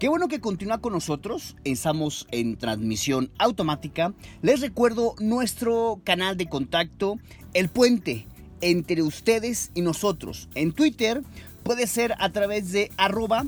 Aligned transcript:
Qué 0.00 0.08
bueno 0.08 0.28
que 0.28 0.40
continúa 0.40 0.78
con 0.78 0.94
nosotros. 0.94 1.56
Estamos 1.62 2.26
en 2.30 2.56
transmisión 2.56 3.30
automática. 3.36 4.14
Les 4.40 4.62
recuerdo 4.62 5.14
nuestro 5.18 6.00
canal 6.04 6.38
de 6.38 6.48
contacto, 6.48 7.18
El 7.52 7.68
Puente, 7.68 8.26
entre 8.62 9.02
ustedes 9.02 9.70
y 9.74 9.82
nosotros. 9.82 10.48
En 10.54 10.72
Twitter 10.72 11.22
puede 11.62 11.86
ser 11.86 12.14
a 12.18 12.32
través 12.32 12.72
de 12.72 12.90
arroba 12.96 13.44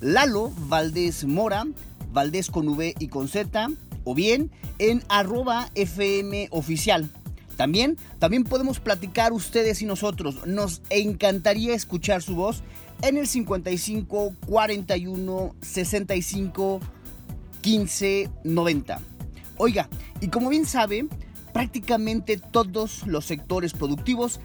Lalo 0.00 0.50
Valdés 0.68 1.26
Mora, 1.26 1.66
Valdés 2.14 2.48
con 2.48 2.66
V 2.68 2.94
y 2.98 3.08
con 3.08 3.28
Z, 3.28 3.68
o 4.04 4.14
bien 4.14 4.50
en 4.78 5.02
arroba 5.10 5.68
FM 5.74 6.48
oficial. 6.50 7.10
También, 7.58 7.98
también 8.18 8.44
podemos 8.44 8.80
platicar 8.80 9.34
ustedes 9.34 9.82
y 9.82 9.84
nosotros. 9.84 10.46
Nos 10.46 10.80
encantaría 10.88 11.74
escuchar 11.74 12.22
su 12.22 12.36
voz 12.36 12.62
en 13.02 13.16
el 13.16 13.26
55 13.26 14.34
41 14.46 15.54
65 15.60 16.80
15 17.60 18.30
90. 18.44 19.00
Oiga, 19.56 19.88
y 20.20 20.28
como 20.28 20.48
bien 20.48 20.66
sabe, 20.66 21.06
prácticamente 21.52 22.38
todos 22.38 23.06
los 23.06 23.24
sectores 23.24 23.72
productivos 23.72 24.40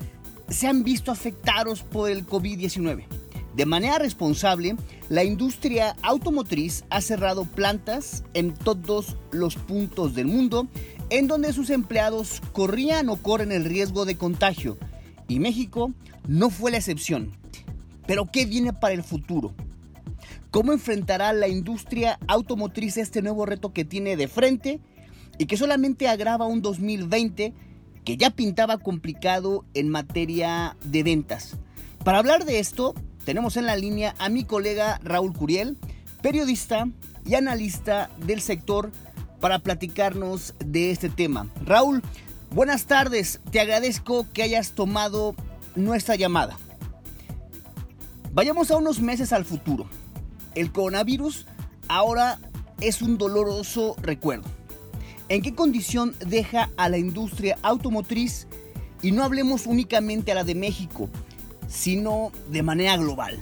se 0.49 0.67
han 0.67 0.83
visto 0.83 1.11
afectados 1.11 1.83
por 1.83 2.09
el 2.09 2.25
COVID-19. 2.25 3.05
De 3.55 3.65
manera 3.65 3.99
responsable, 3.99 4.75
la 5.07 5.23
industria 5.23 5.95
automotriz 6.01 6.83
ha 6.89 6.99
cerrado 6.99 7.45
plantas 7.45 8.23
en 8.33 8.53
todos 8.53 9.15
los 9.31 9.55
puntos 9.55 10.13
del 10.13 10.27
mundo 10.27 10.67
en 11.09 11.27
donde 11.27 11.53
sus 11.53 11.69
empleados 11.69 12.41
corrían 12.51 13.07
o 13.09 13.15
corren 13.15 13.51
el 13.51 13.63
riesgo 13.63 14.03
de 14.05 14.17
contagio. 14.17 14.77
Y 15.27 15.39
México 15.39 15.93
no 16.27 16.49
fue 16.49 16.71
la 16.71 16.77
excepción. 16.77 17.31
Pero 18.05 18.29
¿qué 18.31 18.45
viene 18.45 18.73
para 18.73 18.93
el 18.93 19.03
futuro? 19.03 19.53
¿Cómo 20.51 20.71
enfrentará 20.71 21.33
la 21.33 21.47
industria 21.47 22.17
automotriz 22.27 22.97
este 22.97 23.21
nuevo 23.21 23.45
reto 23.45 23.73
que 23.73 23.85
tiene 23.85 24.15
de 24.15 24.27
frente 24.27 24.79
y 25.37 25.47
que 25.47 25.57
solamente 25.57 26.07
agrava 26.07 26.45
un 26.45 26.61
2020 26.61 27.53
que 28.05 28.17
ya 28.17 28.29
pintaba 28.29 28.77
complicado 28.77 29.65
en 29.73 29.89
materia 29.89 30.77
de 30.83 31.03
ventas? 31.03 31.57
Para 32.03 32.19
hablar 32.19 32.45
de 32.45 32.59
esto, 32.59 32.93
tenemos 33.25 33.57
en 33.57 33.65
la 33.65 33.75
línea 33.75 34.15
a 34.19 34.29
mi 34.29 34.43
colega 34.43 34.99
Raúl 35.03 35.33
Curiel, 35.33 35.77
periodista 36.21 36.87
y 37.25 37.33
analista 37.33 38.09
del 38.25 38.39
sector, 38.39 38.91
para 39.41 39.59
platicarnos 39.59 40.55
de 40.65 40.91
este 40.91 41.09
tema. 41.09 41.49
Raúl, 41.65 42.01
buenas 42.51 42.85
tardes, 42.85 43.41
te 43.51 43.59
agradezco 43.59 44.25
que 44.33 44.43
hayas 44.43 44.71
tomado 44.71 45.35
nuestra 45.75 46.15
llamada. 46.15 46.57
Vayamos 48.35 48.69
a 48.69 48.75
unos 48.75 48.99
meses 48.99 49.31
al 49.31 49.45
futuro. 49.45 49.85
El 50.55 50.73
coronavirus 50.73 51.47
ahora 51.87 52.37
es 52.81 53.01
un 53.01 53.17
doloroso 53.17 53.95
recuerdo. 54.01 54.43
¿En 55.29 55.41
qué 55.41 55.55
condición 55.55 56.13
deja 56.19 56.69
a 56.75 56.89
la 56.89 56.97
industria 56.97 57.57
automotriz? 57.63 58.45
Y 59.01 59.13
no 59.13 59.23
hablemos 59.23 59.67
únicamente 59.67 60.33
a 60.33 60.35
la 60.35 60.43
de 60.43 60.53
México, 60.53 61.09
sino 61.69 62.33
de 62.51 62.61
manera 62.61 62.97
global. 62.97 63.39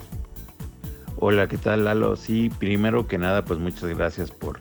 Hola, 1.16 1.48
¿qué 1.48 1.58
tal 1.58 1.86
Lalo? 1.86 2.14
Sí, 2.14 2.48
primero 2.60 3.08
que 3.08 3.18
nada, 3.18 3.44
pues 3.44 3.58
muchas 3.58 3.88
gracias 3.96 4.30
por, 4.30 4.60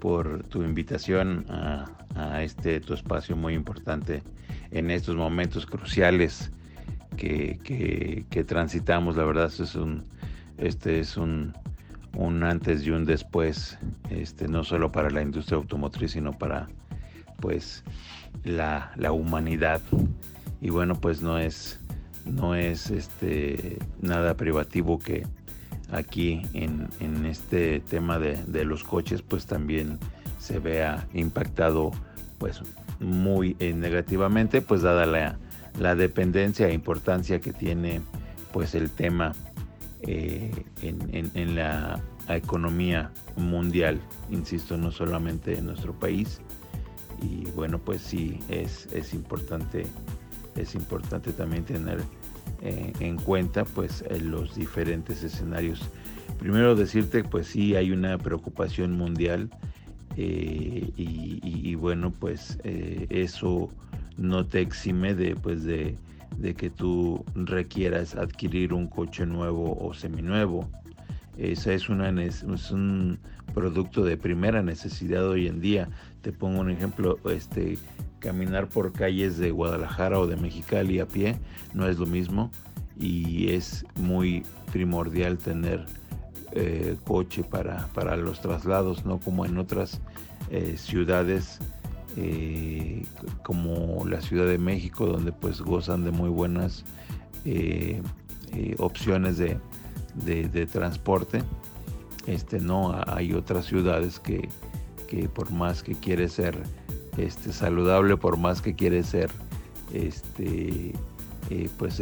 por 0.00 0.42
tu 0.44 0.62
invitación 0.62 1.44
a, 1.50 1.84
a 2.14 2.42
este 2.42 2.80
tu 2.80 2.94
espacio 2.94 3.36
muy 3.36 3.52
importante 3.52 4.22
en 4.70 4.90
estos 4.90 5.16
momentos 5.16 5.66
cruciales 5.66 6.50
que, 7.16 8.44
transitamos, 8.46 9.16
la 9.16 9.24
verdad, 9.24 9.46
es 9.46 9.74
un, 9.74 10.04
este 10.58 11.00
es 11.00 11.16
un, 11.16 11.54
un 12.14 12.44
antes 12.44 12.86
y 12.86 12.90
un 12.90 13.04
después, 13.04 13.78
este, 14.10 14.48
no 14.48 14.64
solo 14.64 14.92
para 14.92 15.10
la 15.10 15.22
industria 15.22 15.56
automotriz, 15.56 16.12
sino 16.12 16.32
para 16.32 16.68
pues 17.40 17.84
la, 18.44 18.92
humanidad. 19.12 19.80
Y 20.60 20.70
bueno, 20.70 20.94
pues 20.94 21.22
no 21.22 21.38
es, 21.38 21.80
no 22.24 22.54
es 22.54 22.90
este, 22.90 23.78
nada 24.00 24.34
privativo 24.34 24.98
que 24.98 25.26
aquí 25.90 26.42
en, 26.52 26.88
este 27.26 27.80
tema 27.80 28.18
de, 28.18 28.36
de, 28.44 28.64
los 28.64 28.84
coches, 28.84 29.22
pues 29.22 29.46
también 29.46 29.98
se 30.38 30.58
vea 30.58 31.06
impactado 31.12 31.90
pues 32.38 32.62
muy 33.00 33.56
eh, 33.58 33.72
negativamente, 33.72 34.62
pues 34.62 34.82
dada 34.82 35.06
la, 35.06 35.38
la 35.78 35.94
dependencia 35.94 36.68
e 36.68 36.74
importancia 36.74 37.40
que 37.40 37.52
tiene 37.52 38.00
pues 38.52 38.74
el 38.74 38.90
tema 38.90 39.32
eh, 40.00 40.50
en, 40.82 41.54
la 41.54 42.00
economía 42.28 43.10
mundial, 43.36 44.00
insisto, 44.30 44.76
no 44.76 44.90
solamente 44.90 45.58
en 45.58 45.66
nuestro 45.66 45.92
país. 45.92 46.40
Y 47.22 47.50
bueno, 47.50 47.78
pues 47.78 48.02
sí, 48.02 48.38
es, 48.48 48.88
es 48.92 49.14
importante, 49.14 49.86
es 50.54 50.74
importante 50.74 51.32
también 51.32 51.64
tener 51.64 52.00
eh, 52.62 52.92
en 53.00 53.16
cuenta 53.16 53.64
pues 53.64 54.04
los 54.22 54.54
diferentes 54.54 55.22
escenarios. 55.22 55.82
Primero 56.38 56.74
decirte, 56.74 57.24
pues 57.24 57.48
sí, 57.48 57.74
hay 57.74 57.90
una 57.90 58.18
preocupación 58.18 58.92
mundial 58.92 59.50
eh, 60.16 60.90
y, 60.96 61.74
bueno, 61.74 62.10
pues 62.10 62.58
eso 62.64 63.70
no 64.16 64.46
te 64.46 64.60
exime 64.60 65.14
de, 65.14 65.36
pues 65.36 65.64
de, 65.64 65.96
que 66.56 66.70
tú 66.70 67.24
requieras 67.34 68.14
adquirir 68.14 68.72
un 68.72 68.86
coche 68.88 69.26
nuevo 69.26 69.76
o 69.80 69.94
seminuevo. 69.94 70.68
Esa 71.36 71.72
es, 71.72 71.88
una, 71.88 72.08
es 72.22 72.42
un 72.42 73.18
producto 73.54 74.04
de 74.04 74.16
primera 74.16 74.62
necesidad 74.62 75.26
hoy 75.28 75.46
en 75.46 75.60
día. 75.60 75.88
Te 76.22 76.32
pongo 76.32 76.60
un 76.60 76.70
ejemplo, 76.70 77.18
este, 77.30 77.78
caminar 78.18 78.68
por 78.68 78.92
calles 78.92 79.38
de 79.38 79.50
Guadalajara 79.50 80.18
o 80.18 80.26
de 80.26 80.36
Mexicali 80.36 81.00
a 81.00 81.06
pie 81.06 81.36
no 81.74 81.86
es 81.88 81.98
lo 81.98 82.06
mismo 82.06 82.50
y 82.98 83.52
es 83.52 83.84
muy 83.96 84.44
primordial 84.72 85.38
tener 85.38 85.84
eh, 86.52 86.96
coche 87.04 87.44
para, 87.44 87.86
para, 87.88 88.16
los 88.16 88.40
traslados, 88.40 89.04
no 89.04 89.18
como 89.18 89.44
en 89.44 89.58
otras 89.58 90.00
eh, 90.50 90.74
ciudades 90.76 91.60
eh, 92.18 93.04
como 93.42 94.06
la 94.06 94.22
Ciudad 94.22 94.46
de 94.46 94.56
México, 94.56 95.06
donde 95.06 95.32
pues 95.32 95.60
gozan 95.60 96.02
de 96.02 96.12
muy 96.12 96.30
buenas 96.30 96.82
eh, 97.44 98.00
eh, 98.52 98.74
opciones 98.78 99.36
de, 99.36 100.66
transporte. 100.72 101.42
Este, 102.26 102.58
no, 102.58 102.98
hay 103.06 103.34
otras 103.34 103.66
ciudades 103.66 104.18
que, 104.18 104.48
por 105.34 105.50
más 105.50 105.82
que 105.82 105.94
quiere 105.94 106.28
ser 106.28 106.58
este, 107.18 107.52
saludable, 107.52 108.16
por 108.16 108.38
más 108.38 108.62
que 108.62 108.74
quiere 108.74 109.02
ser 109.02 109.30
este, 109.92 110.94
pues, 111.76 112.00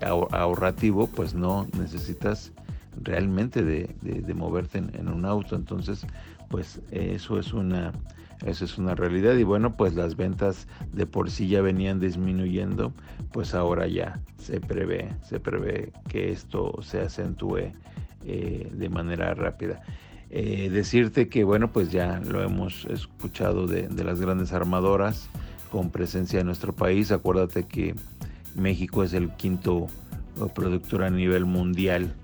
ahorrativo, 0.00 1.06
pues 1.06 1.34
no 1.34 1.66
necesitas 1.78 2.50
realmente 3.02 3.62
de, 3.62 4.34
moverte 4.34 4.78
en, 4.78 5.08
un 5.08 5.26
auto. 5.26 5.54
Entonces, 5.54 6.06
pues 6.48 6.80
eso 6.90 7.38
es 7.38 7.52
una 7.52 7.92
esa 8.46 8.64
es 8.64 8.78
una 8.78 8.94
realidad 8.94 9.34
y 9.36 9.44
bueno, 9.44 9.76
pues 9.76 9.94
las 9.94 10.16
ventas 10.16 10.66
de 10.92 11.06
por 11.06 11.30
sí 11.30 11.48
ya 11.48 11.60
venían 11.60 12.00
disminuyendo, 12.00 12.92
pues 13.32 13.54
ahora 13.54 13.86
ya 13.86 14.20
se 14.38 14.60
prevé, 14.60 15.08
se 15.22 15.40
prevé 15.40 15.92
que 16.08 16.32
esto 16.32 16.78
se 16.82 17.00
acentúe 17.00 17.72
eh, 18.24 18.70
de 18.72 18.88
manera 18.88 19.34
rápida. 19.34 19.82
Eh, 20.30 20.70
decirte 20.70 21.28
que 21.28 21.44
bueno, 21.44 21.72
pues 21.72 21.90
ya 21.90 22.20
lo 22.20 22.42
hemos 22.42 22.84
escuchado 22.86 23.66
de, 23.66 23.88
de 23.88 24.04
las 24.04 24.20
grandes 24.20 24.52
armadoras 24.52 25.28
con 25.70 25.90
presencia 25.90 26.40
en 26.40 26.46
nuestro 26.46 26.72
país. 26.72 27.12
Acuérdate 27.12 27.64
que 27.64 27.94
México 28.54 29.02
es 29.02 29.12
el 29.12 29.30
quinto 29.30 29.88
productor 30.54 31.02
a 31.02 31.10
nivel 31.10 31.44
mundial 31.44 32.14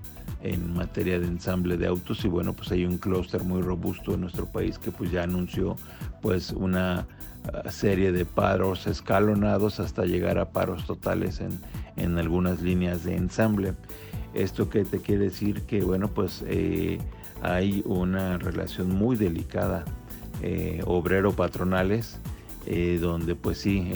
en 0.41 0.73
materia 0.73 1.19
de 1.19 1.25
ensamble 1.25 1.77
de 1.77 1.87
autos 1.87 2.23
y 2.23 2.27
bueno 2.27 2.53
pues 2.53 2.71
hay 2.71 2.85
un 2.85 2.97
clúster 2.97 3.43
muy 3.43 3.61
robusto 3.61 4.13
en 4.13 4.21
nuestro 4.21 4.45
país 4.45 4.77
que 4.77 4.91
pues 4.91 5.11
ya 5.11 5.23
anunció 5.23 5.75
pues 6.21 6.51
una 6.51 7.07
ah, 7.51 7.71
serie 7.71 8.11
de 8.11 8.25
paros 8.25 8.87
escalonados 8.87 9.79
hasta 9.79 10.05
llegar 10.05 10.37
a 10.37 10.49
paros 10.49 10.85
totales 10.85 11.39
en, 11.39 11.59
en 11.95 12.17
algunas 12.17 12.61
líneas 12.61 13.03
de 13.03 13.15
ensamble. 13.15 13.73
Esto 14.33 14.69
que 14.69 14.85
te 14.85 14.99
quiere 14.99 15.25
decir 15.25 15.63
que 15.63 15.81
bueno 15.81 16.09
pues 16.09 16.43
eh, 16.47 16.99
hay 17.41 17.81
una 17.85 18.37
relación 18.37 18.93
muy 18.93 19.15
delicada 19.15 19.85
eh, 20.43 20.81
obrero 20.85 21.31
patronales 21.33 22.19
eh, 22.67 22.99
donde 23.01 23.33
pues 23.33 23.59
sí, 23.59 23.89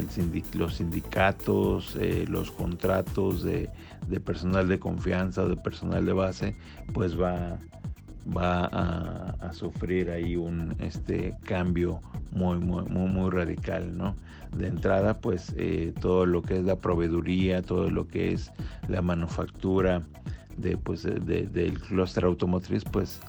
los 0.54 0.76
sindicatos, 0.76 1.98
los 2.28 2.52
contratos 2.52 3.44
de, 3.44 3.70
personal 4.20 4.68
de 4.68 4.80
confianza, 4.80 5.46
de 5.46 5.56
personal 5.56 6.06
de 6.06 6.14
base, 6.14 6.56
pues 6.94 7.20
va, 7.20 7.58
va 8.26 8.66
a, 8.66 9.54
sufrir 9.54 10.10
ahí 10.10 10.36
un 10.36 10.76
este, 10.80 11.36
cambio 11.44 12.00
muy, 12.32 12.58
muy, 12.58 12.84
muy, 12.84 13.30
radical, 13.30 13.98
¿no? 13.98 14.16
De 14.56 14.68
entrada, 14.68 15.20
pues 15.20 15.54
eh, 15.58 15.94
todo 16.00 16.26
lo 16.26 16.42
que 16.42 16.58
es 16.58 16.64
la 16.64 16.78
proveeduría, 16.78 17.62
todo 17.62 17.90
lo 17.90 18.08
que 18.08 18.32
es 18.32 18.52
la 18.88 19.02
manufactura 19.02 20.04
de, 20.58 20.78
pues, 20.78 21.04
del 21.04 21.80
clúster 21.80 22.24
automotriz, 22.24 22.84
pues 22.86 23.20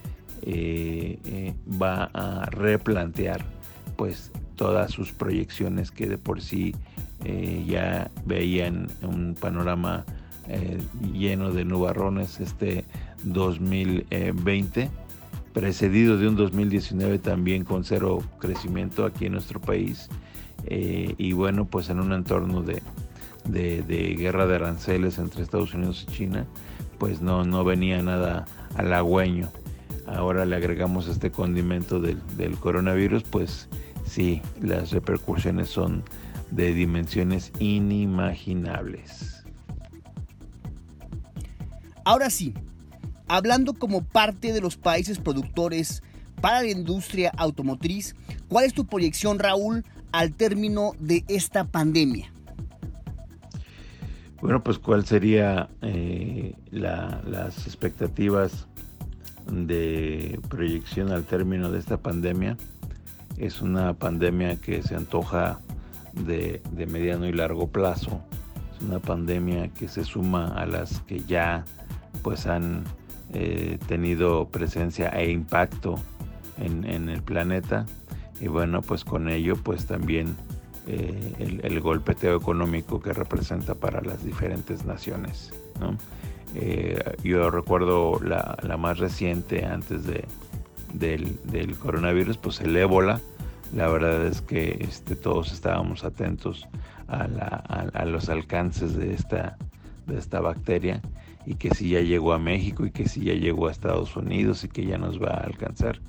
va 1.81 2.11
a 2.15 2.47
replantear 2.47 3.45
pues 3.97 4.33
todas 4.57 4.91
sus 4.91 5.13
proyecciones 5.13 5.93
que 5.93 6.09
de 6.09 6.19
por 6.19 6.41
sí 6.41 6.75
ya 7.67 8.11
veían 8.27 8.89
un 9.03 9.37
panorama 9.41 10.05
lleno 11.13 11.51
de 11.53 11.65
nubarrones 11.65 12.41
este 12.41 12.85
2020 13.25 14.91
precedido 15.53 16.17
de 16.17 16.29
un 16.29 16.37
2019 16.37 17.19
también 17.19 17.65
con 17.65 17.85
cero 17.85 18.23
crecimiento 18.39 19.05
aquí 19.05 19.27
en 19.27 19.33
nuestro 19.33 19.61
país 19.61 20.09
eh, 20.65 21.15
y 21.19 21.33
bueno 21.33 21.67
pues 21.67 21.91
en 21.91 22.01
un 22.01 22.13
entorno 22.13 22.63
de, 22.63 22.83
de, 23.45 24.15
guerra 24.17 24.47
de 24.47 24.57
aranceles 24.57 25.19
entre 25.19 25.43
Estados 25.43 25.75
Unidos 25.75 26.07
y 26.09 26.13
China 26.13 26.47
pues 26.99 27.21
no, 27.21 27.45
no 27.45 27.65
venía 27.65 28.01
nada 28.01 28.45
halagüeño. 28.77 29.51
Ahora 30.07 30.47
le 30.47 30.55
agregamos 30.55 31.09
este 31.09 31.31
condimento 31.31 32.01
del 32.01 32.57
coronavirus 32.61 33.25
pues 33.25 33.69
sí 34.05 34.41
las 34.61 34.93
repercusiones 34.93 35.69
son 35.69 36.05
de 36.51 36.73
dimensiones 36.75 37.53
inimaginables 37.59 39.42
ahora 42.05 42.31
sí 42.31 42.55
hablando 43.33 43.73
como 43.73 44.03
parte 44.03 44.53
de 44.53 44.61
los 44.61 44.77
países 44.77 45.19
productores 45.19 46.03
para 46.43 46.63
la 46.63 46.69
industria 46.69 47.33
automotriz, 47.37 48.15
¿cuál 48.49 48.67
es 48.67 48.75
tu 48.75 48.85
proyección, 48.87 49.39
Raúl, 49.39 49.85
al 50.13 50.35
término 50.35 50.93
de 50.99 51.25
esta 51.29 51.65
pandemia? 51.65 52.31
Bueno, 54.43 54.63
pues 54.63 54.79
cuál 54.79 55.07
sería 55.07 55.71
eh, 55.81 56.55
las 56.71 57.67
expectativas 57.67 58.67
de 59.51 60.39
proyección 60.51 61.11
al 61.11 61.25
término 61.25 61.71
de 61.71 61.79
esta 61.79 61.97
pandemia. 61.97 62.59
Es 63.39 63.63
una 63.63 63.95
pandemia 63.95 64.57
que 64.57 64.83
se 64.83 64.95
antoja 64.95 65.59
de, 66.13 66.61
de 66.73 66.87
mediano 66.87 67.27
y 67.27 67.33
largo 67.33 67.69
plazo. 67.69 68.21
Es 68.77 68.83
una 68.83 68.99
pandemia 68.99 69.69
que 69.69 69.89
se 69.89 70.05
suma 70.05 70.49
a 70.49 70.67
las 70.67 71.01
que 71.03 71.21
ya 71.21 71.65
pues 72.23 72.47
han 72.47 72.85
eh, 73.33 73.79
tenido 73.87 74.49
presencia 74.49 75.09
e 75.09 75.31
impacto 75.31 75.99
en, 76.59 77.09
el 77.09 77.23
planeta. 77.23 77.87
Y 78.41 78.49
bueno 78.49 78.83
pues 78.83 79.05
con 79.05 79.29
ello 79.29 79.57
pues 79.57 79.87
también 79.87 80.37
eh, 80.87 81.61
el, 81.63 81.81
golpeteo 81.81 82.37
económico 82.37 83.01
que 83.01 83.13
representa 83.13 83.75
para 83.75 84.01
las 84.03 84.25
diferentes 84.25 84.85
naciones 84.85 85.53
eh, 86.55 86.99
yo 87.23 87.51
recuerdo 87.51 88.21
la, 88.23 88.57
más 88.79 88.99
reciente 88.99 89.65
antes 89.65 90.05
de, 90.05 90.27
del, 90.93 91.77
coronavirus 91.79 92.37
pues 92.37 92.61
el 92.61 92.77
ébola. 92.77 93.21
La 93.75 93.89
verdad 93.89 94.27
es 94.27 94.43
que 94.43 94.77
este, 94.81 95.17
todos 95.17 95.53
estábamos 95.53 96.05
atentos 96.05 96.69
a, 97.09 97.23
a 97.23 98.05
los 98.05 98.29
alcances 98.29 98.97
de 98.97 99.15
esta, 99.15 99.57
de 100.07 100.19
esta 100.19 100.41
bacteria 100.41 101.01
y 101.47 101.55
que 101.55 101.75
si 101.75 101.91
ya 101.91 102.01
llegó 102.01 102.33
a 102.33 102.39
México 102.39 102.87
y 102.87 102.91
que 102.91 103.09
si 103.09 103.25
ya 103.25 103.35
llegó 103.35 103.69
a 103.69 103.71
Estados 103.71 104.17
Unidos 104.17 104.65
y 104.65 104.69
que 104.69 104.85
ya 104.87 104.99
nos 104.99 105.21
va 105.21 105.31
a 105.31 105.45
alcanzar. 105.45 106.01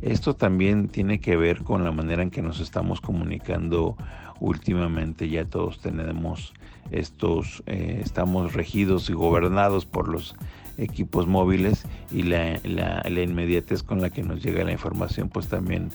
Esto 0.00 0.34
también 0.34 0.88
tiene 0.88 1.20
que 1.20 1.36
ver 1.36 1.62
con 1.62 1.84
la 1.84 1.92
manera 1.92 2.22
en 2.22 2.30
que 2.30 2.42
nos 2.42 2.60
estamos 2.60 3.00
comunicando 3.00 3.96
últimamente. 4.40 5.28
Ya 5.28 5.44
todos 5.44 5.80
tenemos 5.80 6.52
estos, 6.90 7.62
eh, 7.66 8.00
estamos 8.02 8.54
regidos 8.54 9.08
y 9.10 9.12
gobernados 9.12 9.86
por 9.86 10.08
los 10.08 10.34
equipos 10.78 11.26
móviles 11.26 11.84
y 12.10 12.24
la, 12.24 12.58
la, 12.64 13.22
inmediatez 13.22 13.82
con 13.82 14.00
la 14.00 14.10
que 14.10 14.22
nos 14.22 14.42
llega 14.42 14.64
la 14.64 14.72
información 14.72 15.28
pues 15.28 15.48
también 15.48 15.90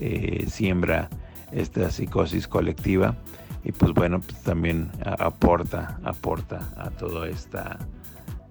eh, 0.00 0.46
siembra 0.48 1.08
esta 1.52 1.90
psicosis 1.90 2.48
colectiva 2.48 3.16
y 3.64 3.70
pues 3.70 3.92
bueno 3.92 4.20
pues 4.20 4.42
también 4.42 4.90
aporta 5.04 6.00
aporta 6.02 6.72
a 6.76 6.90
toda 6.90 7.28
esta 7.28 7.78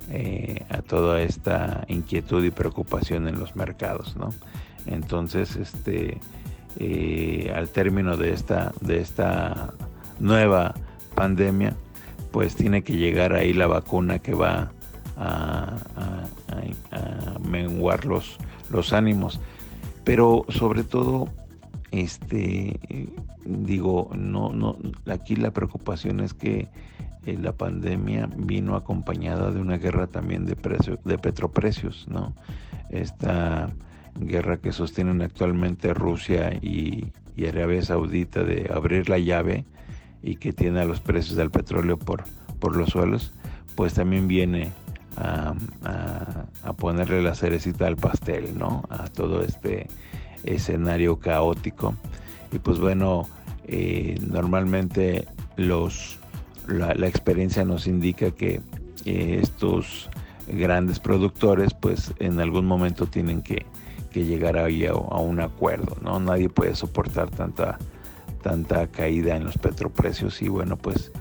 eh, 0.10 0.66
a 0.70 0.82
toda 0.82 1.22
esta 1.22 1.84
inquietud 1.88 2.44
y 2.44 2.52
preocupación 2.52 3.28
en 3.28 3.40
los 3.40 3.56
mercados, 3.56 4.16
¿no? 4.16 4.30
Entonces, 4.86 5.56
este, 5.56 6.20
eh, 6.78 7.52
al 7.56 7.70
término 7.70 8.18
de 8.18 8.34
esta, 8.34 8.72
de 8.82 9.00
esta 9.00 9.74
nueva 10.20 10.76
pandemia, 11.16 11.76
pues 12.32 12.56
tiene 12.56 12.84
que 12.84 12.98
llegar 12.98 13.34
ahí 13.34 13.54
la 13.54 13.68
vacuna 13.68 14.20
que 14.20 14.34
va 14.34 14.72
a, 15.18 15.78
menguar 17.48 18.06
los, 18.06 18.38
los 18.70 18.94
ánimos. 18.94 19.40
Pero 20.04 20.46
sobre 20.50 20.84
todo, 20.84 21.30
este, 21.92 22.80
digo, 23.46 24.10
no, 24.16 24.52
no, 24.52 24.78
aquí 25.10 25.36
la 25.36 25.52
preocupación 25.52 26.20
es 26.20 26.34
que 26.34 26.68
eh, 27.26 27.38
la 27.42 27.54
pandemia 27.54 28.30
vino 28.36 28.76
acompañada 28.76 29.52
de 29.52 29.60
una 29.60 29.78
guerra 29.78 30.08
también 30.08 30.46
de, 30.46 30.56
precio, 30.56 31.00
de 31.04 31.18
petroprecios, 31.18 32.06
¿no? 32.08 32.34
Esta 32.90 33.72
guerra 34.20 34.58
que 34.58 34.72
sostienen 34.72 35.22
actualmente 35.22 35.94
Rusia 35.94 36.54
y, 36.62 37.12
Arabia 37.48 37.82
Saudita 37.82 38.44
de 38.44 38.72
abrir 38.74 39.10
la 39.10 39.20
llave 39.20 39.66
y 40.24 40.38
que 40.38 40.54
tiene 40.54 40.80
a 40.80 40.86
los 40.86 41.02
precios 41.02 41.36
del 41.36 41.52
petróleo 41.52 41.98
por, 42.00 42.24
por 42.60 42.78
los 42.78 42.90
suelos, 42.90 43.34
pues 43.76 43.94
también 43.94 44.28
viene 44.28 44.72
a, 45.18 45.54
ponerle 46.78 47.22
la 47.22 47.36
cerecita 47.36 47.88
al 47.88 47.98
pastel, 47.98 48.58
¿no? 48.58 48.84
A 48.90 49.08
todo 49.08 49.44
este 49.44 49.88
escenario 50.44 51.20
caótico. 51.20 51.96
Y 52.52 52.60
pues 52.60 52.80
bueno, 52.80 53.28
eh, 53.66 54.18
normalmente 54.22 55.28
los 55.58 56.20
la, 56.68 57.08
experiencia 57.08 57.64
nos 57.66 57.88
indica 57.88 58.32
que 58.32 58.62
estos 59.06 60.10
grandes 60.48 61.00
productores 61.00 61.74
pues 61.74 62.14
en 62.20 62.40
algún 62.40 62.66
momento 62.66 63.06
tienen 63.08 63.42
que, 63.42 63.66
llegar 64.14 64.58
ahí 64.58 64.86
a, 64.86 64.94
un 64.94 65.42
acuerdo, 65.42 65.98
¿no? 66.02 66.22
Nadie 66.22 66.48
puede 66.48 66.74
soportar 66.74 67.30
tanta, 67.32 67.78
tanta 68.42 68.88
caída 68.88 69.36
en 69.36 69.44
los 69.44 69.58
petroprecios 69.58 70.42
y 70.42 70.48
bueno 70.48 70.78
pues 70.78 71.12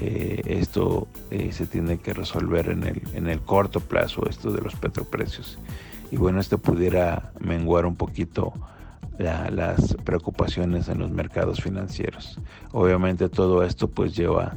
eh, 0.00 0.40
esto 0.46 1.08
eh, 1.30 1.52
se 1.52 1.66
tiene 1.66 1.98
que 1.98 2.14
resolver 2.14 2.70
en 2.70 2.84
el, 2.84 3.02
en 3.12 3.28
el 3.28 3.42
corto 3.42 3.80
plazo, 3.80 4.26
esto 4.30 4.50
de 4.50 4.62
los 4.62 4.74
petroprecios. 4.76 5.58
Y 6.10 6.16
bueno, 6.16 6.40
esto 6.40 6.56
pudiera 6.56 7.32
menguar 7.38 7.84
un 7.84 7.96
poquito 7.96 8.54
las 9.18 9.94
preocupaciones 10.04 10.88
en 10.88 10.98
los 10.98 11.10
mercados 11.10 11.60
financieros. 11.60 12.38
Obviamente 12.72 13.28
todo 13.28 13.64
esto 13.64 13.88
pues 13.88 14.14
lleva 14.14 14.56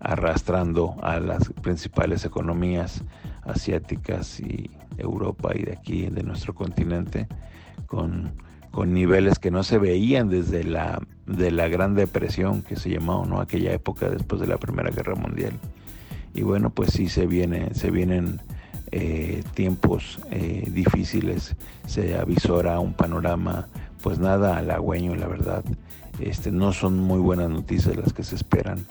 arrastrando 0.00 0.96
a 1.02 1.20
las 1.20 1.52
principales 1.62 2.24
economías 2.24 3.02
asiáticas 3.44 4.40
y 4.40 4.70
Europa 4.96 5.52
y 5.54 5.62
de 5.62 5.72
aquí 5.72 6.06
de 6.06 6.22
nuestro 6.22 6.54
continente 6.54 7.26
con, 7.86 8.32
niveles 8.86 9.40
que 9.40 9.50
no 9.50 9.64
se 9.64 9.76
veían 9.76 10.28
desde 10.28 10.62
la, 10.62 11.02
de 11.26 11.50
la 11.50 11.66
Gran 11.66 11.96
Depresión 11.96 12.62
que 12.62 12.76
se 12.76 12.90
llamó 12.90 13.26
¿no? 13.26 13.40
aquella 13.40 13.72
época 13.72 14.08
después 14.08 14.40
de 14.40 14.46
la 14.46 14.56
Primera 14.56 14.90
Guerra 14.90 15.16
Mundial. 15.16 15.54
Y 16.32 16.42
bueno, 16.42 16.70
pues 16.70 16.92
sí 16.92 17.08
se, 17.08 17.26
viene, 17.26 17.74
se 17.74 17.90
vienen 17.90 18.40
eh, 18.92 19.42
tiempos 19.54 20.20
eh, 20.30 20.68
difíciles, 20.70 21.56
se 21.86 22.16
avisora 22.16 22.78
un 22.78 22.92
panorama 22.92 23.66
pues 24.00 24.20
nada 24.20 24.58
halagüeño, 24.58 25.16
la 25.16 25.26
verdad. 25.26 25.64
Este, 26.20 26.52
no 26.52 26.72
son 26.72 26.98
muy 26.98 27.18
buenas 27.18 27.50
noticias 27.50 27.96
las 27.96 28.12
que 28.12 28.22
se 28.22 28.36
esperan 28.36 28.86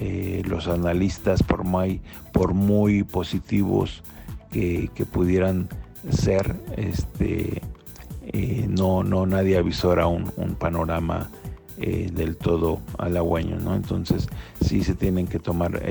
eh, 0.00 0.42
los 0.46 0.68
analistas, 0.68 1.42
por 1.42 1.64
muy, 1.64 2.00
por 2.32 2.54
muy 2.54 3.02
positivos 3.02 4.04
que, 4.52 4.88
pudieran 5.10 5.68
ser, 6.08 6.54
este, 6.76 7.62
eh, 8.28 8.66
no, 8.68 9.02
no 9.02 9.26
nadie 9.26 9.58
avisora 9.58 10.06
un, 10.06 10.30
un 10.36 10.54
panorama 10.54 11.28
eh, 11.78 12.10
del 12.14 12.36
todo 12.36 12.80
halagüeño, 12.96 13.58
¿no? 13.58 13.74
Entonces 13.74 14.28
sí 14.60 14.84
se 14.84 14.94
tienen 14.94 15.26
que 15.26 15.40
tomar 15.40 15.82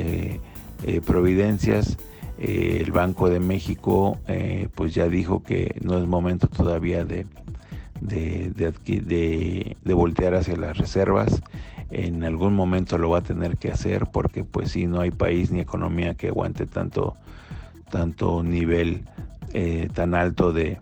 providencias. 1.05 1.97
el 2.39 2.91
Banco 2.93 3.29
de 3.29 3.41
México 3.41 4.19
pues 4.73 4.93
ya 4.93 5.09
dijo 5.09 5.43
que 5.43 5.75
no 5.81 5.97
es 5.97 6.07
momento 6.07 6.47
todavía 6.47 7.03
de, 7.03 7.25
de, 7.99 8.53
de, 8.55 9.75
de 9.83 9.93
voltear 9.93 10.33
hacia 10.35 10.55
las 10.55 10.77
reservas 10.77 11.41
en 11.89 12.23
algún 12.23 12.53
momento 12.53 12.97
lo 12.97 13.09
va 13.09 13.19
a 13.19 13.23
tener 13.23 13.57
que 13.57 13.71
hacer 13.71 14.07
porque 14.11 14.43
pues 14.43 14.71
si 14.71 14.87
no 14.87 15.01
hay 15.01 15.11
país 15.11 15.51
ni 15.51 15.59
economía 15.59 16.15
que 16.15 16.27
aguante 16.27 16.65
tanto, 16.65 17.15
tanto 17.89 18.43
nivel 18.43 19.03
eh, 19.53 19.89
tan 19.93 20.13
alto 20.13 20.51
de, 20.51 20.77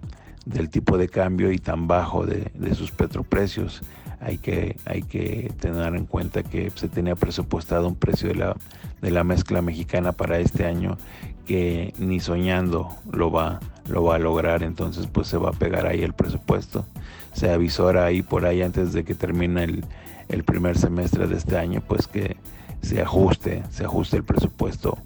del 0.45 0.69
tipo 0.69 0.97
de 0.97 1.07
cambio 1.07 1.51
y 1.51 1.59
tan 1.59 1.87
bajo 1.87 2.25
de, 2.25 2.51
sus 2.75 2.91
petroprecios. 2.91 3.81
hay 4.19 4.37
que, 4.37 4.77
hay 4.85 5.03
que 5.03 5.53
tener 5.59 5.95
en 5.95 6.05
cuenta 6.05 6.41
que 6.41 6.71
se 6.73 6.87
tenía 6.87 7.15
presupuestado 7.15 7.87
un 7.87 7.95
precio 7.95 8.29
de 8.29 8.35
la, 8.35 8.55
de 9.01 9.11
la 9.11 9.23
mezcla 9.23 9.61
mexicana 9.61 10.11
para 10.11 10.39
este 10.39 10.65
año 10.65 10.97
que 11.45 11.93
ni 11.99 12.19
soñando 12.19 12.89
lo 13.11 13.29
va, 13.29 13.59
lo 13.87 14.03
va 14.03 14.15
a 14.15 14.19
lograr, 14.19 14.63
entonces 14.63 15.05
pues 15.05 15.27
se 15.27 15.37
va 15.37 15.49
a 15.49 15.53
pegar 15.53 15.85
ahí 15.85 16.01
el 16.01 16.13
presupuesto. 16.13 16.85
Se 17.33 17.51
avisora 17.51 18.05
ahí 18.05 18.23
por 18.23 18.45
ahí 18.45 18.63
antes 18.63 18.93
de 18.93 19.03
que 19.03 19.13
termine 19.13 19.65
el, 19.65 19.85
el 20.29 20.43
primer 20.43 20.77
semestre 20.77 21.27
de 21.27 21.37
este 21.37 21.57
año, 21.57 21.81
pues 21.87 22.07
que 22.07 22.37
se 22.81 23.01
ajuste, 23.01 23.63
se 23.71 23.85
ajuste 23.85 24.17
el 24.17 24.23
presupuesto 24.23 24.97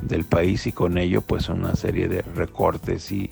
del 0.00 0.24
país 0.24 0.66
y 0.66 0.72
con 0.72 0.98
ello 0.98 1.22
pues 1.22 1.48
una 1.48 1.74
serie 1.74 2.08
de 2.08 2.22
recortes 2.22 3.10
y, 3.10 3.30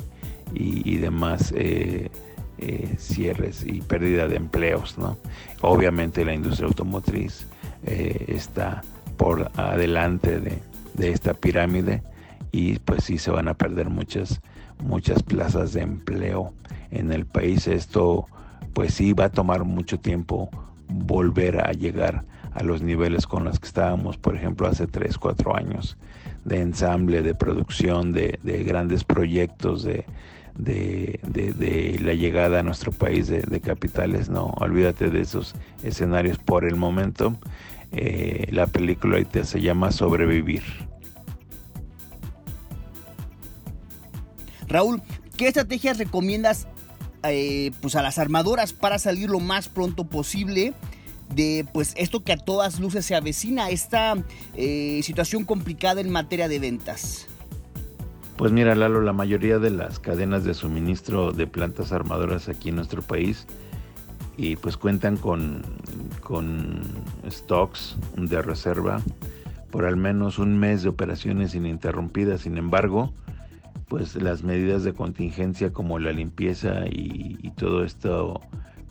y, 0.52 0.96
demás 0.96 1.52
eh, 1.56 2.10
eh, 2.58 2.94
cierres 2.98 3.64
y 3.66 3.80
pérdida 3.82 4.28
de 4.28 4.36
empleos. 4.36 4.98
¿no? 4.98 5.18
Obviamente 5.60 6.24
la 6.24 6.34
industria 6.34 6.68
automotriz 6.68 7.46
eh, 7.84 8.24
está 8.28 8.82
por 9.16 9.50
adelante 9.56 10.40
de, 10.40 10.58
de, 10.94 11.10
esta 11.10 11.34
pirámide 11.34 12.02
y 12.50 12.78
pues 12.80 13.04
sí 13.04 13.18
se 13.18 13.30
van 13.30 13.48
a 13.48 13.54
perder 13.54 13.88
muchas, 13.90 14.40
muchas 14.82 15.22
plazas 15.22 15.72
de 15.72 15.82
empleo 15.82 16.52
en 16.90 17.12
el 17.12 17.26
país. 17.26 17.68
Esto 17.68 18.26
pues 18.72 18.94
sí 18.94 19.12
va 19.12 19.26
a 19.26 19.30
tomar 19.30 19.64
mucho 19.64 20.00
tiempo 20.00 20.50
volver 20.94 21.66
a 21.66 21.72
llegar 21.72 22.24
a 22.52 22.62
los 22.62 22.82
niveles 22.82 23.26
con 23.26 23.44
los 23.44 23.58
que 23.58 23.66
estábamos, 23.66 24.16
por 24.16 24.36
ejemplo, 24.36 24.68
hace 24.68 24.86
3, 24.86 25.18
4 25.18 25.56
años, 25.56 25.96
de 26.44 26.60
ensamble, 26.60 27.22
de 27.22 27.34
producción, 27.34 28.12
de, 28.12 28.38
grandes 28.64 29.02
proyectos, 29.02 29.82
de, 29.82 30.04
la 32.00 32.14
llegada 32.14 32.60
a 32.60 32.62
nuestro 32.62 32.92
país 32.92 33.26
de, 33.26 33.60
capitales. 33.60 34.30
No, 34.30 34.54
olvídate 34.58 35.10
de 35.10 35.20
esos 35.20 35.54
escenarios 35.82 36.38
por 36.38 36.64
el 36.64 36.76
momento. 36.76 37.36
Eh, 37.90 38.48
la 38.50 38.66
película 38.66 39.14
ahorita 39.14 39.44
se 39.44 39.60
llama 39.60 39.90
Sobrevivir. 39.90 40.62
Raúl, 44.68 45.02
¿qué 45.36 45.48
estrategias 45.48 45.98
recomiendas 45.98 46.66
eh, 47.24 47.72
pues 47.80 47.96
a 47.96 48.02
las 48.02 48.18
armadoras 48.18 48.72
para 48.72 48.98
salir 48.98 49.30
lo 49.30 49.40
más 49.40 49.68
pronto 49.68 50.04
posible 50.04 50.74
de 51.34 51.66
pues 51.72 51.94
esto 51.96 52.22
que 52.22 52.32
a 52.32 52.36
todas 52.36 52.80
luces 52.80 53.04
se 53.04 53.14
avecina, 53.14 53.70
esta 53.70 54.14
eh, 54.54 55.00
situación 55.02 55.44
complicada 55.44 56.00
en 56.00 56.10
materia 56.10 56.48
de 56.48 56.58
ventas? 56.58 57.26
Pues 58.36 58.50
mira, 58.50 58.74
Lalo, 58.74 59.00
la 59.00 59.12
mayoría 59.12 59.58
de 59.58 59.70
las 59.70 59.98
cadenas 59.98 60.44
de 60.44 60.54
suministro 60.54 61.32
de 61.32 61.46
plantas 61.46 61.92
armadoras 61.92 62.48
aquí 62.48 62.70
en 62.70 62.76
nuestro 62.76 63.00
país 63.00 63.46
y 64.36 64.56
pues 64.56 64.76
cuentan 64.76 65.16
con, 65.16 65.62
con 66.20 66.82
stocks 67.30 67.96
de 68.16 68.42
reserva 68.42 69.00
por 69.70 69.86
al 69.86 69.96
menos 69.96 70.38
un 70.38 70.58
mes 70.58 70.82
de 70.82 70.88
operaciones 70.88 71.54
ininterrumpidas. 71.54 72.42
Sin 72.42 72.58
embargo, 72.58 73.12
pues 73.88 74.16
las 74.16 74.42
medidas 74.42 74.84
de 74.84 74.94
contingencia 74.94 75.72
como 75.72 75.98
la 75.98 76.12
limpieza 76.12 76.86
y, 76.86 77.52
todo 77.56 77.84
este 77.84 78.08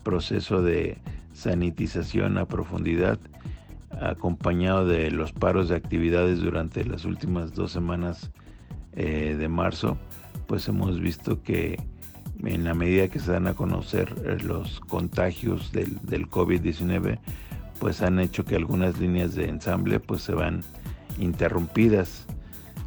proceso 0.02 0.62
de 0.62 0.96
sanitización 1.32 2.38
a 2.38 2.46
profundidad, 2.46 3.18
acompañado 4.00 4.86
de 4.86 5.10
los 5.10 5.32
paros 5.32 5.68
de 5.68 5.76
actividades 5.76 6.40
durante 6.40 6.84
las 6.84 7.04
últimas 7.04 7.54
dos 7.54 7.72
semanas 7.72 8.30
eh, 8.94 9.36
de 9.38 9.48
marzo, 9.48 9.98
pues 10.46 10.66
hemos 10.68 10.98
visto 10.98 11.42
que 11.42 11.78
en 12.42 12.64
la 12.64 12.74
medida 12.74 13.08
que 13.08 13.20
se 13.20 13.32
dan 13.32 13.46
a 13.46 13.54
conocer 13.54 14.14
eh, 14.24 14.38
los 14.42 14.80
contagios 14.80 15.72
del, 15.72 15.98
del 16.02 16.28
COVID-19, 16.28 17.18
pues 17.78 18.02
han 18.02 18.18
hecho 18.18 18.44
que 18.44 18.56
algunas 18.56 18.98
líneas 18.98 19.34
de 19.34 19.48
ensamble 19.48 20.00
pues 20.00 20.22
se 20.22 20.32
van 20.32 20.62
interrumpidas. 21.18 22.26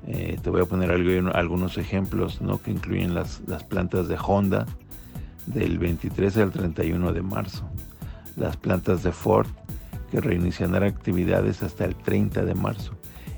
Eh, 0.08 0.40
te 0.42 0.50
voy 0.50 0.62
a 0.62 0.66
poner 0.66 0.92
algunos 0.92 1.78
ejemplos 1.78 2.42
¿no? 2.42 2.62
que 2.62 2.72
incluyen 2.72 3.14
las, 3.14 3.42
las 3.46 3.64
plantas 3.64 4.08
de 4.08 4.18
Honda 4.18 4.66
del 5.46 5.78
23 5.78 6.38
al 6.38 6.52
31 6.52 7.12
de 7.12 7.22
marzo 7.22 7.70
las 8.38 8.56
plantas 8.56 9.04
de 9.04 9.12
Ford 9.12 9.48
que 10.12 10.22
reiniciarán 10.22 10.84
actividades 10.84 11.64
hasta 11.64 11.84
el 11.84 11.96
30 11.96 12.46
de 12.46 12.56
marzo 12.56 12.94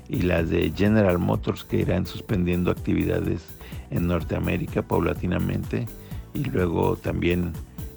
y 0.08 0.22
las 0.22 0.50
de 0.50 0.72
General 0.76 1.18
Motors 1.18 1.64
que 1.64 1.78
irán 1.78 2.06
suspendiendo 2.06 2.70
actividades 2.70 3.46
en 3.90 4.06
Norteamérica 4.06 4.82
paulatinamente 4.82 5.86
y 6.34 6.44
luego 6.44 6.96
también 6.96 7.52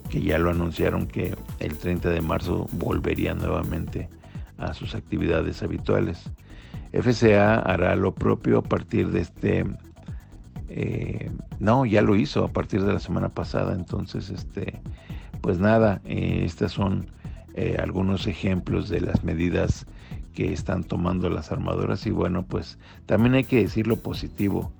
que 0.10 0.22
ya 0.22 0.38
lo 0.38 0.50
anunciaron 0.50 1.08
que 1.08 1.36
el 1.60 1.77
30 1.77 2.10
de 2.10 2.22
marzo 2.22 2.68
volvería 2.74 3.34
nuevamente 3.34 4.10
a 4.58 4.74
sus 4.74 4.96
actividades 4.96 5.62
habituales. 5.63 6.30
FCA 6.94 7.60
hará 7.60 7.96
lo 7.96 8.14
propio 8.14 8.60
a 8.60 8.64
partir 8.64 9.10
de 9.10 9.22
este 9.22 9.66
eh, 10.70 11.30
no 11.60 11.86
ya 11.86 12.02
lo 12.02 12.16
hizo 12.16 12.46
a 12.46 12.48
partir 12.48 12.84
de 12.84 12.94
la 12.94 13.00
semana 13.00 13.30
pasada 13.30 13.74
entonces 13.74 14.30
este 14.30 14.82
pues 15.44 15.60
nada, 15.60 16.00
eh, 16.06 16.50
son 16.70 17.08
eh, 17.54 17.76
algunos 17.78 18.28
ejemplos 18.28 18.88
de 18.88 19.02
las 19.02 19.26
medidas 19.26 19.86
que 20.34 20.54
están 20.54 20.86
tomando 20.86 21.30
las 21.30 21.52
armadoras 21.52 22.08
y 22.08 22.12
bueno, 22.12 22.44
pues 22.44 22.78
también 23.06 23.34
hay 23.34 23.44
que 23.44 23.58
decir 23.58 23.86
lo 23.86 23.98
positivo, 23.98 24.72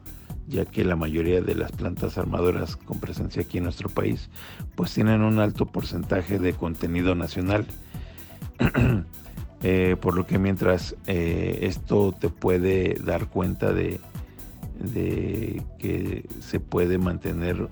ya 0.48 0.64
que 0.64 0.86
la 0.86 0.96
mayoría 0.96 1.42
de 1.42 1.54
las 1.54 1.74
plantas 1.74 2.18
armadoras 2.18 2.78
con 2.78 3.02
presencia 3.02 3.42
aquí 3.42 3.58
en 3.58 3.66
nuestro 3.66 3.90
país, 3.90 4.30
pues 4.76 4.94
tienen 4.94 5.22
un 5.22 5.40
alto 5.40 5.66
porcentaje 5.66 6.40
de 6.40 6.54
contenido 6.54 7.14
nacional. 7.14 7.66
Eh, 9.64 9.96
por 10.00 10.16
lo 10.16 10.28
que 10.28 10.38
mientras 10.38 10.96
esto 11.08 12.12
te 12.12 12.30
puede 12.30 12.96
dar 12.96 13.28
cuenta 13.28 13.72
de, 13.72 14.00
que 15.80 16.26
se 16.42 16.60
puede 16.60 16.98
mantener 16.98 17.70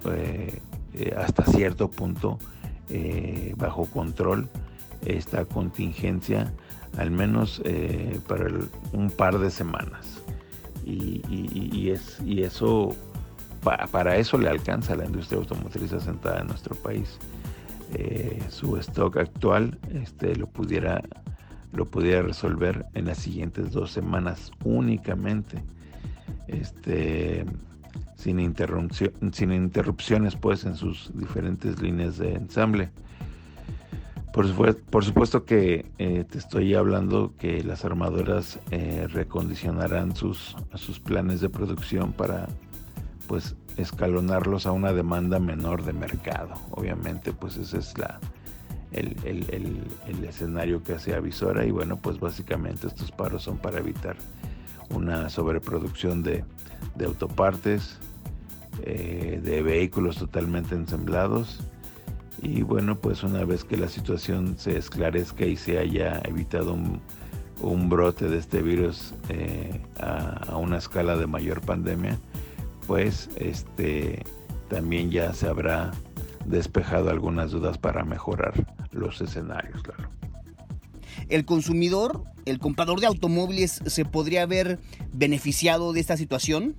hasta 1.18 1.44
cierto 1.44 1.92
punto 1.92 2.40
eh, 2.94 3.54
bajo 3.56 3.86
control 3.86 4.50
esta 5.06 5.46
contingencia 5.46 6.52
al 6.98 7.10
menos 7.10 7.62
eh, 7.64 8.20
para 8.28 8.50
un 8.92 9.10
par 9.10 9.40
de 9.40 9.50
semanas. 9.50 10.22
Y, 10.86 11.90
es, 11.90 12.20
y 12.26 12.42
eso 12.42 12.94
para 13.62 14.18
eso 14.18 14.38
le 14.38 14.50
alcanza 14.50 14.92
a 14.94 14.98
la 14.98 15.06
industria 15.06 15.40
automotriz 15.40 15.94
asentada 15.94 16.42
en 16.42 16.48
nuestro 16.48 16.76
país. 16.76 17.18
Eh, 17.94 18.44
su 18.50 18.76
stock 18.78 19.16
actual 19.16 19.80
este, 19.94 20.36
lo 20.36 20.48
pudiera 20.48 21.02
lo 21.74 21.86
pudiera 21.86 22.22
resolver 22.22 22.86
en 22.94 23.06
las 23.06 23.18
siguientes 23.18 23.72
dos 23.72 23.92
semanas 23.92 24.52
únicamente 24.64 25.64
este 26.48 27.46
sin, 28.16 28.40
interrupción, 28.40 29.12
sin 29.32 29.52
interrupciones 29.52 30.36
pues 30.36 30.64
en 30.66 30.76
sus 30.76 31.12
diferentes 31.16 31.82
líneas 31.82 32.18
de 32.18 32.34
ensamble. 32.34 32.92
Por, 34.32 34.76
por 34.84 35.04
supuesto 35.04 35.44
que 35.44 35.92
eh, 35.98 36.24
te 36.30 36.38
estoy 36.38 36.74
hablando 36.74 37.34
que 37.38 37.64
las 37.64 37.84
armadoras 37.84 38.60
eh, 38.70 39.08
recondicionarán 39.10 40.16
sus, 40.16 40.56
sus 40.76 41.00
planes 41.00 41.42
de 41.42 41.50
producción 41.50 42.14
para 42.14 42.48
pues 43.28 43.56
escalonarlos 43.76 44.66
a 44.66 44.72
una 44.72 44.94
demanda 44.94 45.40
menor 45.40 45.84
de 45.84 45.94
mercado. 45.94 46.54
Obviamente 46.72 47.34
pues 47.34 47.58
ese 47.58 47.80
es 47.80 47.98
la, 47.98 48.20
el, 48.92 49.16
el, 49.26 50.24
escenario 50.26 50.84
que 50.84 50.94
hace 50.94 51.16
avisora 51.16 51.66
y 51.66 51.72
bueno 51.72 51.98
pues 51.98 52.20
básicamente 52.20 52.88
estos 52.88 53.12
paros 53.12 53.44
son 53.44 53.58
para 53.58 53.80
evitar 53.80 54.16
una 54.90 55.30
sobreproducción 55.30 56.24
de, 56.24 56.44
de 56.96 57.06
autopartes, 57.06 57.98
eh, 58.84 59.40
de 59.44 59.62
vehículos 59.62 60.18
totalmente 60.18 60.76
ensamblados. 60.76 61.62
Y 62.42 62.64
bueno, 62.64 62.96
pues 62.96 63.24
una 63.24 63.46
vez 63.46 63.64
que 63.64 63.78
la 63.78 63.88
situación 63.88 64.56
se 64.58 64.78
esclarezca 64.78 65.46
y 65.46 65.56
se 65.56 65.78
haya 65.78 66.22
evitado 66.26 66.74
un, 66.74 67.90
brote 67.90 68.28
de 68.28 68.40
este 68.40 68.64
virus 68.64 69.14
eh, 69.30 69.80
a, 70.00 70.58
una 70.58 70.78
escala 70.78 71.16
de 71.18 71.28
mayor 71.28 71.62
pandemia, 71.62 72.18
pues 72.88 73.30
este 73.36 74.24
también 74.70 75.12
ya 75.12 75.34
se 75.34 75.48
habrá 75.48 75.92
despejado 76.46 77.12
algunas 77.12 77.52
dudas 77.52 77.78
para 77.78 78.04
mejorar 78.04 78.54
los 78.92 79.22
escenarios, 79.22 79.82
claro. 79.84 80.10
El 81.30 81.46
consumidor, 81.46 82.24
el 82.46 82.60
comprador 82.60 83.00
de 83.00 83.08
automóviles, 83.08 83.82
se 83.86 84.06
podría 84.06 84.44
haber 84.44 84.80
beneficiado 85.14 85.94
de 85.94 86.00
esta 86.00 86.18
situación. 86.18 86.76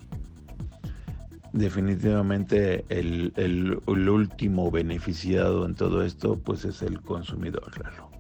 Definitivamente 1.53 2.85
el, 2.89 3.81
último 3.87 4.71
beneficiado 4.71 5.67
en 5.67 5.75
todo 5.75 6.03
esto 6.03 6.39
pues 6.39 6.65
es 6.65 6.83
el 6.83 7.01
consumidor, 7.01 7.71
claro. 7.71 8.11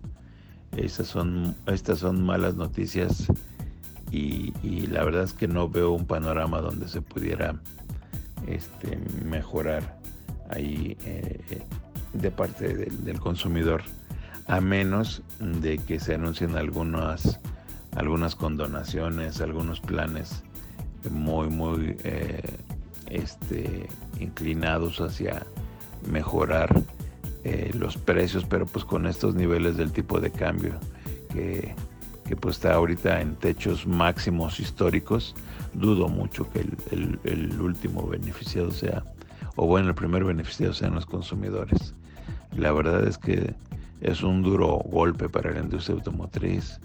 Estas 0.76 1.08
son, 1.08 1.54
estas 1.66 1.98
son 1.98 2.22
malas 2.22 2.56
noticias 2.56 3.26
y, 4.10 4.52
la 4.88 5.04
verdad 5.04 5.24
es 5.24 5.32
que 5.32 5.48
no 5.48 5.68
veo 5.70 5.92
un 5.92 6.06
panorama 6.06 6.60
donde 6.60 6.88
se 6.88 7.00
pudiera 7.00 7.58
este, 8.46 8.98
mejorar 9.24 9.98
ahí 10.50 10.96
eh, 11.06 11.62
de 12.12 12.30
parte 12.30 12.74
del, 12.74 13.20
consumidor. 13.20 13.82
a 14.46 14.60
menos 14.60 15.22
de 15.38 15.78
que 15.78 16.00
se 16.00 16.14
anuncien 16.14 16.56
algunas, 16.56 17.40
algunas 17.94 18.34
condonaciones, 18.34 19.40
algunos 19.40 19.80
planes 19.80 20.42
muy, 21.10 21.48
muy 21.48 21.96
eh, 22.04 22.58
este, 23.10 23.88
inclinados 24.20 25.00
hacia 25.00 25.46
mejorar 26.10 26.82
eh, 27.44 27.70
los 27.74 27.96
precios, 27.96 28.44
pero 28.44 28.66
pues 28.66 28.84
con 28.84 29.06
estos 29.06 29.34
niveles 29.34 29.76
del 29.76 29.92
tipo 29.92 30.20
de 30.20 30.30
cambio 30.30 30.78
que, 31.32 31.74
que 32.26 32.36
pues 32.36 32.56
está 32.56 32.74
ahorita 32.74 33.20
en 33.20 33.34
techos 33.36 33.86
máximos 33.86 34.60
históricos, 34.60 35.34
dudo 35.74 36.08
mucho 36.08 36.48
que 36.50 36.60
el, 36.60 37.18
el, 37.24 37.60
último 37.60 38.06
beneficiado 38.06 38.70
sea, 38.70 39.02
o 39.56 39.66
bueno, 39.66 39.88
el 39.88 39.94
primer 39.94 40.24
beneficiado 40.24 40.72
sean 40.72 40.94
los 40.94 41.06
consumidores. 41.06 41.94
La 42.56 42.72
verdad 42.72 43.06
es 43.06 43.18
que 43.18 43.54
es 44.00 44.22
un 44.22 44.42
duro 44.42 44.78
golpe 44.86 45.28
para 45.28 45.52
la 45.52 45.60
industria 45.60 45.96
automotriz. 45.96 46.80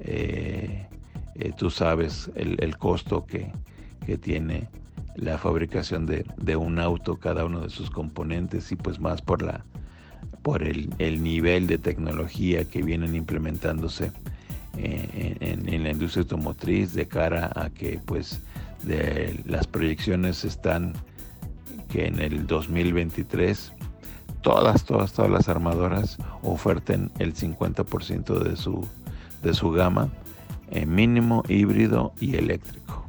Eh, 0.00 0.86
eh, 1.34 1.52
tú 1.56 1.70
sabes 1.70 2.30
el, 2.34 2.76
costo 2.76 3.24
que, 3.24 3.50
que, 4.06 4.16
tiene 4.18 4.68
la 5.16 5.38
fabricación 5.38 6.06
de, 6.06 6.24
de, 6.36 6.56
un 6.56 6.78
auto, 6.78 7.16
cada 7.16 7.44
uno 7.44 7.60
de 7.60 7.70
sus 7.70 7.90
componentes 7.90 8.70
y 8.70 8.76
pues 8.76 9.00
más 9.00 9.22
por 9.22 9.42
la 9.42 9.64
por 10.42 10.62
el, 10.62 10.94
el 10.98 11.22
nivel 11.22 11.66
de 11.66 11.78
tecnología 11.78 12.64
que 12.64 12.82
vienen 12.82 13.14
implementándose 13.14 14.12
eh, 14.76 15.36
en, 15.40 15.68
en, 15.68 15.82
la 15.82 15.90
industria 15.90 16.22
automotriz 16.22 16.94
de 16.94 17.06
cara 17.06 17.50
a 17.54 17.70
que 17.70 18.00
pues 18.04 18.40
las 19.44 19.66
proyecciones 19.66 20.44
están 20.44 20.94
que 21.88 22.06
en 22.06 22.20
el 22.20 22.46
2023 22.46 23.72
todas, 24.42 24.84
todas, 24.84 25.12
todas 25.12 25.30
las 25.30 25.48
armadoras 25.48 26.18
oferten 26.42 27.10
el 27.18 27.34
50% 27.34 28.38
de 28.38 28.56
su, 28.56 28.86
de 29.42 29.54
su 29.54 29.70
gama 29.70 30.08
en 30.70 30.94
mínimo, 30.94 31.42
híbrido 31.48 32.12
y 32.20 32.36
eléctrico. 32.36 33.06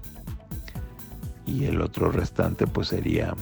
Y 1.46 1.66
el 1.66 1.82
otro 1.82 2.12
restante 2.12 2.68
pues 2.68 2.90
sería 2.90 3.36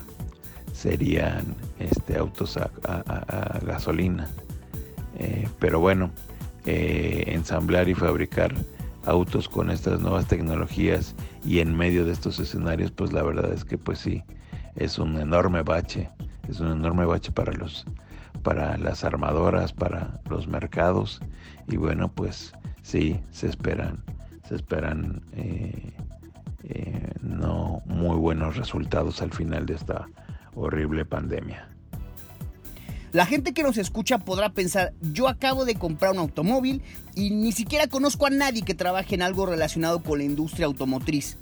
serían 0.78 1.56
este, 1.80 2.18
autos 2.18 2.56
a, 2.58 3.60
gasolina. 3.66 4.30
Eh, 5.18 5.48
pero 5.60 5.80
bueno, 5.80 6.12
eh, 6.66 7.24
ensamblar 7.28 7.90
y 7.90 7.96
fabricar 7.96 8.54
autos 9.06 9.50
con 9.50 9.72
estas 9.72 10.00
nuevas 10.02 10.28
tecnologías 10.28 11.16
y 11.44 11.60
en 11.60 11.76
medio 11.76 12.06
de 12.06 12.12
estos 12.12 12.40
escenarios, 12.40 12.92
pues 12.92 13.12
la 13.12 13.24
verdad 13.24 13.52
es 13.52 13.66
que 13.66 13.78
pues 13.78 14.00
sí, 14.00 14.24
es 14.76 15.00
un 15.00 15.18
enorme 15.18 15.64
bache, 15.64 16.10
es 16.48 16.60
un 16.60 16.72
enorme 16.72 17.06
bache 17.06 17.32
para 17.32 17.52
los 17.54 17.86
para 18.44 18.78
las 18.78 19.04
armadoras, 19.04 19.74
para 19.74 20.22
los 20.30 20.48
mercados 20.48 21.20
y 21.68 21.78
bueno 21.78 22.10
pues 22.10 22.54
sí 22.82 23.20
se 23.32 23.48
esperan 23.48 24.04
se 24.48 24.56
esperan 24.56 25.22
eh, 25.34 25.94
eh, 26.64 27.12
no 27.22 27.82
muy 27.86 28.18
buenos 28.18 28.56
resultados 28.56 29.22
al 29.22 29.32
final 29.32 29.66
de 29.66 29.76
esta 29.76 30.08
horrible 30.56 31.06
pandemia. 31.06 31.70
La 33.14 33.26
gente 33.26 33.54
que 33.54 33.64
nos 33.64 33.78
escucha 33.78 34.20
podrá 34.20 34.50
pensar, 34.50 34.94
yo 35.02 35.28
acabo 35.30 35.66
de 35.66 35.76
comprar 35.76 36.12
un 36.12 36.20
automóvil 36.20 36.82
y 37.16 37.32
ni 37.32 37.52
siquiera 37.52 37.88
conozco 37.88 38.26
a 38.26 38.30
nadie 38.30 38.64
que 38.64 38.76
trabaje 38.76 39.16
en 39.16 39.22
algo 39.22 39.46
relacionado 39.46 40.04
con 40.04 40.20
la 40.20 40.26
industria 40.26 40.66
automotriz. 40.66 41.38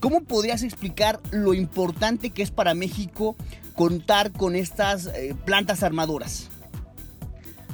¿Cómo 0.00 0.22
podrías 0.22 0.62
explicar 0.62 1.20
lo 1.30 1.54
importante 1.54 2.30
que 2.30 2.42
es 2.42 2.50
para 2.50 2.74
México 2.74 3.36
contar 3.74 4.32
con 4.32 4.56
estas 4.56 5.06
eh, 5.06 5.34
plantas 5.44 5.82
armadoras? 5.82 6.50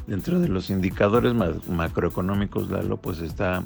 Dentro 0.07 0.41
de 0.41 0.49
los 0.49 0.71
indicadores 0.71 1.35
macroeconómicos, 1.69 2.71
Lalo, 2.71 2.97
pues 2.97 3.21
está 3.21 3.65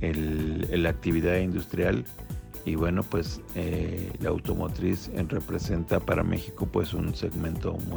la 0.00 0.88
actividad 0.88 1.38
industrial 1.38 2.04
y 2.64 2.74
bueno, 2.74 3.02
pues 3.02 3.40
eh, 3.54 4.12
la 4.20 4.28
automotriz 4.28 5.10
representa 5.28 6.00
para 6.00 6.22
México 6.22 6.68
pues 6.70 6.92
un 6.92 7.14
segmento 7.14 7.72
muy 7.88 7.96